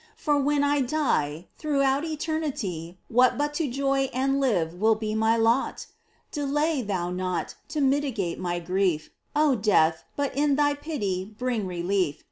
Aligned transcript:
For 0.15 0.35
when 0.39 0.63
I 0.63 0.81
die, 0.81 1.45
throughout 1.59 2.03
eternity 2.03 2.97
What 3.07 3.37
but 3.37 3.53
to 3.53 3.69
joy 3.69 4.09
and 4.15 4.39
live 4.39 4.73
will 4.73 4.95
be 4.95 5.13
my 5.13 5.37
lot? 5.37 5.85
Delay 6.31 6.81
thou 6.81 7.11
not 7.11 7.53
to 7.67 7.81
mitigate 7.81 8.39
my 8.39 8.57
grief, 8.57 9.11
O 9.35 9.53
Death! 9.53 10.03
but 10.15 10.35
in 10.35 10.55
thy 10.55 10.73
pity 10.73 11.35
bring 11.37 11.67
relief. 11.67 12.17